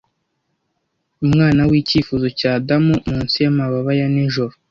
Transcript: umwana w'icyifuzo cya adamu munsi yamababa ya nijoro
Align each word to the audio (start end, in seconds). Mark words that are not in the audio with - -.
umwana 1.23 1.61
w'icyifuzo 1.69 2.27
cya 2.39 2.51
adamu 2.59 2.93
munsi 3.09 3.35
yamababa 3.45 3.91
ya 3.99 4.07
nijoro 4.13 4.53